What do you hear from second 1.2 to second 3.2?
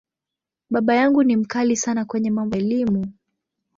ni ‘mkali’ sana kwenye mambo ya Elimu.